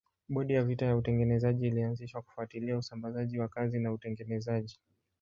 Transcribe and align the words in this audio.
Bodi 0.29 0.53
ya 0.53 0.63
vita 0.63 0.85
ya 0.85 0.97
utengenezaji 0.97 1.67
ilianzishwa 1.67 2.21
kufuatilia 2.21 2.77
usambazaji 2.77 3.39
wa 3.39 3.47
kazi 3.47 3.79
na 3.79 3.91
utengenezaji. 3.93 4.79